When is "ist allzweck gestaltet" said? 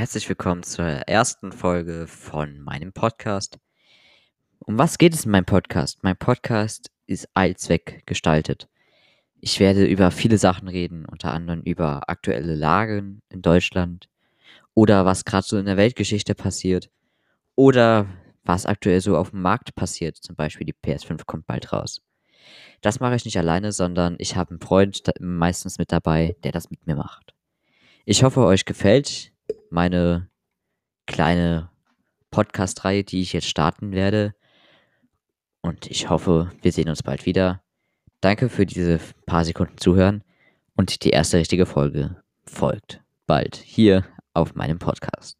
7.06-8.66